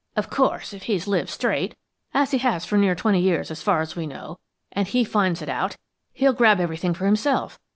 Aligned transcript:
"Of 0.15 0.31
course, 0.31 0.73
if 0.73 0.81
he's 0.85 1.05
lived 1.07 1.29
straight, 1.29 1.75
as 2.11 2.31
he 2.31 2.39
has 2.39 2.65
for 2.65 2.75
near 2.75 2.95
twenty 2.95 3.19
years 3.21 3.51
as 3.51 3.61
far 3.61 3.81
as 3.81 3.95
we 3.95 4.07
know, 4.07 4.39
and 4.71 4.87
he 4.87 5.03
finds 5.03 5.43
it 5.43 5.47
out, 5.47 5.77
he'll 6.11 6.33
grab 6.33 6.59
everything 6.59 6.95
for 6.95 7.05
himself. 7.05 7.59